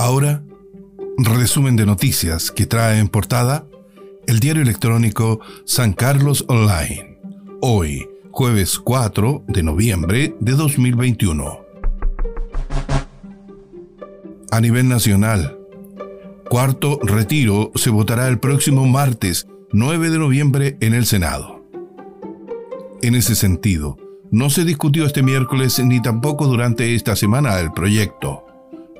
Ahora, 0.00 0.42
resumen 1.18 1.76
de 1.76 1.84
noticias 1.84 2.50
que 2.50 2.64
trae 2.64 3.00
en 3.00 3.08
portada 3.08 3.66
el 4.26 4.40
diario 4.40 4.62
electrónico 4.62 5.40
San 5.66 5.92
Carlos 5.92 6.46
Online. 6.48 7.18
Hoy, 7.60 8.08
jueves 8.30 8.78
4 8.78 9.44
de 9.46 9.62
noviembre 9.62 10.34
de 10.40 10.52
2021. 10.52 11.60
A 14.50 14.60
nivel 14.62 14.88
nacional, 14.88 15.58
cuarto 16.48 16.98
retiro 17.02 17.70
se 17.74 17.90
votará 17.90 18.26
el 18.28 18.38
próximo 18.38 18.86
martes 18.86 19.48
9 19.70 20.08
de 20.08 20.18
noviembre 20.18 20.78
en 20.80 20.94
el 20.94 21.04
Senado. 21.04 21.62
En 23.02 23.14
ese 23.14 23.34
sentido, 23.34 23.98
no 24.30 24.48
se 24.48 24.64
discutió 24.64 25.04
este 25.04 25.22
miércoles 25.22 25.78
ni 25.84 26.00
tampoco 26.00 26.46
durante 26.46 26.94
esta 26.94 27.16
semana 27.16 27.60
el 27.60 27.70
proyecto, 27.72 28.46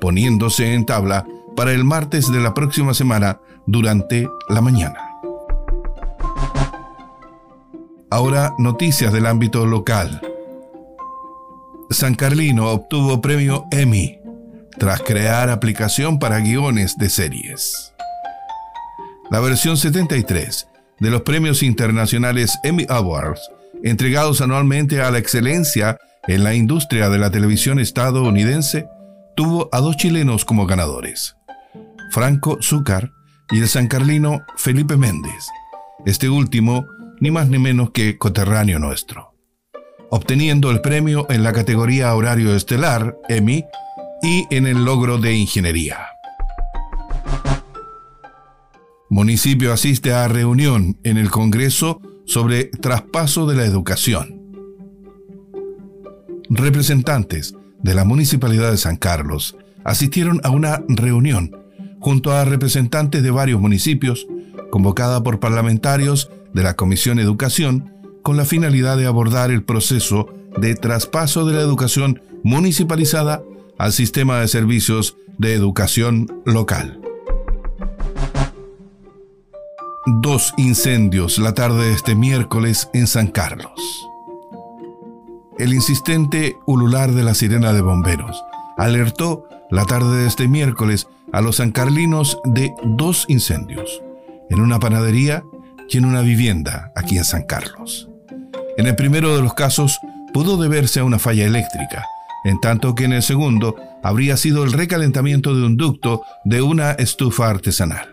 poniéndose 0.01 0.73
en 0.73 0.85
tabla 0.85 1.25
para 1.55 1.71
el 1.71 1.85
martes 1.85 2.29
de 2.31 2.41
la 2.41 2.53
próxima 2.53 2.93
semana 2.93 3.39
durante 3.65 4.27
la 4.49 4.59
mañana. 4.59 4.99
Ahora 8.09 8.53
noticias 8.57 9.13
del 9.13 9.27
ámbito 9.27 9.65
local. 9.65 10.21
San 11.91 12.15
Carlino 12.15 12.69
obtuvo 12.69 13.21
premio 13.21 13.65
Emmy 13.71 14.19
tras 14.77 15.01
crear 15.01 15.49
aplicación 15.49 16.19
para 16.19 16.39
guiones 16.39 16.97
de 16.97 17.09
series. 17.09 17.93
La 19.29 19.39
versión 19.39 19.77
73 19.77 20.67
de 20.99 21.09
los 21.09 21.21
premios 21.21 21.63
internacionales 21.63 22.57
Emmy 22.63 22.85
Awards, 22.89 23.41
entregados 23.83 24.41
anualmente 24.41 25.01
a 25.01 25.11
la 25.11 25.19
excelencia 25.19 25.97
en 26.27 26.43
la 26.43 26.53
industria 26.53 27.09
de 27.09 27.17
la 27.17 27.31
televisión 27.31 27.79
estadounidense, 27.79 28.87
tuvo 29.35 29.69
a 29.71 29.79
dos 29.79 29.97
chilenos 29.97 30.45
como 30.45 30.65
ganadores, 30.65 31.35
Franco 32.11 32.57
Zúcar 32.61 33.11
y 33.51 33.59
el 33.59 33.67
sancarlino 33.67 34.41
Felipe 34.57 34.97
Méndez, 34.97 35.47
este 36.05 36.29
último 36.29 36.85
ni 37.19 37.31
más 37.31 37.47
ni 37.49 37.59
menos 37.59 37.91
que 37.91 38.17
coterráneo 38.17 38.79
nuestro, 38.79 39.35
obteniendo 40.09 40.71
el 40.71 40.81
premio 40.81 41.27
en 41.29 41.43
la 41.43 41.53
categoría 41.53 42.13
horario 42.15 42.55
estelar, 42.55 43.17
Emmy, 43.29 43.65
y 44.23 44.45
en 44.49 44.67
el 44.67 44.83
logro 44.85 45.17
de 45.17 45.33
ingeniería. 45.33 45.99
Municipio 49.09 49.73
asiste 49.73 50.13
a 50.13 50.27
reunión 50.27 50.97
en 51.03 51.17
el 51.17 51.29
Congreso 51.29 51.99
sobre 52.25 52.65
traspaso 52.65 53.45
de 53.45 53.55
la 53.55 53.65
educación. 53.65 54.41
Representantes 56.49 57.55
de 57.83 57.95
la 57.95 58.05
Municipalidad 58.05 58.71
de 58.71 58.77
San 58.77 58.95
Carlos 58.95 59.55
asistieron 59.83 60.41
a 60.43 60.49
una 60.49 60.83
reunión 60.87 61.57
junto 61.99 62.31
a 62.31 62.45
representantes 62.45 63.23
de 63.23 63.31
varios 63.31 63.61
municipios, 63.61 64.27
convocada 64.71 65.21
por 65.23 65.39
parlamentarios 65.39 66.29
de 66.53 66.63
la 66.63 66.75
Comisión 66.75 67.19
Educación, 67.19 67.93
con 68.23 68.37
la 68.37 68.45
finalidad 68.45 68.97
de 68.97 69.05
abordar 69.05 69.51
el 69.51 69.63
proceso 69.63 70.27
de 70.57 70.75
traspaso 70.75 71.45
de 71.45 71.53
la 71.53 71.61
educación 71.61 72.21
municipalizada 72.43 73.41
al 73.77 73.93
sistema 73.93 74.39
de 74.39 74.47
servicios 74.47 75.15
de 75.37 75.53
educación 75.53 76.27
local. 76.45 76.99
Dos 80.21 80.53
incendios 80.57 81.37
la 81.37 81.53
tarde 81.53 81.85
de 81.85 81.93
este 81.93 82.15
miércoles 82.15 82.89
en 82.93 83.07
San 83.07 83.27
Carlos. 83.27 84.10
El 85.61 85.75
insistente 85.75 86.57
ulular 86.65 87.11
de 87.11 87.21
la 87.21 87.35
sirena 87.35 87.71
de 87.71 87.81
bomberos 87.81 88.43
alertó 88.79 89.47
la 89.69 89.85
tarde 89.85 90.23
de 90.23 90.27
este 90.27 90.47
miércoles 90.47 91.07
a 91.31 91.39
los 91.39 91.57
sancarlinos 91.57 92.39
de 92.45 92.73
dos 92.83 93.25
incendios, 93.27 94.01
en 94.49 94.59
una 94.59 94.79
panadería 94.79 95.43
y 95.87 95.99
en 95.99 96.05
una 96.05 96.21
vivienda 96.21 96.91
aquí 96.95 97.19
en 97.19 97.25
San 97.25 97.43
Carlos. 97.43 98.09
En 98.75 98.87
el 98.87 98.95
primero 98.95 99.35
de 99.35 99.43
los 99.43 99.53
casos 99.53 99.99
pudo 100.33 100.57
deberse 100.57 100.99
a 100.99 101.03
una 101.03 101.19
falla 101.19 101.45
eléctrica, 101.45 102.07
en 102.43 102.59
tanto 102.59 102.95
que 102.95 103.03
en 103.03 103.13
el 103.13 103.21
segundo 103.21 103.75
habría 104.01 104.37
sido 104.37 104.63
el 104.63 104.73
recalentamiento 104.73 105.53
de 105.53 105.63
un 105.63 105.77
ducto 105.77 106.23
de 106.43 106.63
una 106.63 106.93
estufa 106.93 107.51
artesanal. 107.51 108.09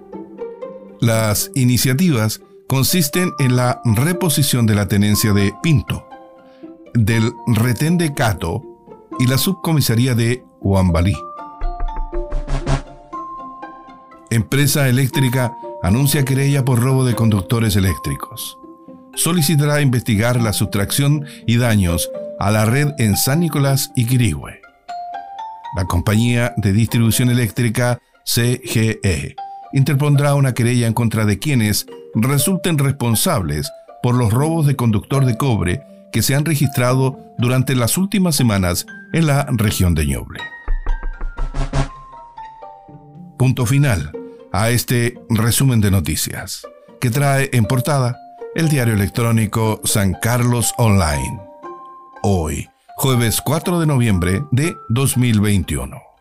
Las 1.00 1.50
iniciativas 1.54 2.40
consisten 2.66 3.32
en 3.38 3.56
la 3.56 3.82
reposición 3.84 4.64
de 4.64 4.76
la 4.76 4.88
tenencia 4.88 5.34
de 5.34 5.52
Pinto, 5.62 6.06
del 6.94 7.32
retén 7.48 7.98
de 7.98 8.14
Cato 8.14 8.62
y 9.18 9.26
la 9.26 9.36
subcomisaría 9.36 10.14
de 10.14 10.42
Huambalí. 10.62 11.12
Empresa 14.32 14.88
eléctrica 14.88 15.52
anuncia 15.82 16.24
querella 16.24 16.64
por 16.64 16.80
robo 16.80 17.04
de 17.04 17.14
conductores 17.14 17.76
eléctricos. 17.76 18.56
Solicitará 19.14 19.82
investigar 19.82 20.40
la 20.40 20.54
sustracción 20.54 21.26
y 21.46 21.58
daños 21.58 22.10
a 22.38 22.50
la 22.50 22.64
red 22.64 22.92
en 22.96 23.18
San 23.18 23.40
Nicolás 23.40 23.92
y 23.94 24.06
Quirigüe. 24.06 24.58
La 25.76 25.84
compañía 25.84 26.54
de 26.56 26.72
distribución 26.72 27.28
eléctrica 27.28 27.98
CGE 28.24 29.36
interpondrá 29.74 30.34
una 30.34 30.54
querella 30.54 30.86
en 30.86 30.94
contra 30.94 31.26
de 31.26 31.38
quienes 31.38 31.84
resulten 32.14 32.78
responsables 32.78 33.70
por 34.02 34.14
los 34.14 34.32
robos 34.32 34.66
de 34.66 34.76
conductor 34.76 35.26
de 35.26 35.36
cobre 35.36 35.82
que 36.10 36.22
se 36.22 36.34
han 36.34 36.46
registrado 36.46 37.18
durante 37.36 37.74
las 37.74 37.98
últimas 37.98 38.34
semanas 38.34 38.86
en 39.12 39.26
la 39.26 39.44
región 39.50 39.94
de 39.94 40.06
Ñoble. 40.06 40.40
Punto 43.36 43.66
final 43.66 44.10
a 44.52 44.70
este 44.70 45.18
resumen 45.30 45.80
de 45.80 45.90
noticias 45.90 46.66
que 47.00 47.10
trae 47.10 47.48
en 47.52 47.64
portada 47.64 48.18
el 48.54 48.68
diario 48.68 48.94
electrónico 48.94 49.80
San 49.84 50.12
Carlos 50.12 50.74
Online. 50.76 51.40
Hoy, 52.22 52.68
jueves 52.96 53.40
4 53.42 53.80
de 53.80 53.86
noviembre 53.86 54.44
de 54.50 54.74
2021. 54.90 56.11